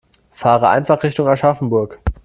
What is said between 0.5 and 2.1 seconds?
einfach Richtung Aschaffenburg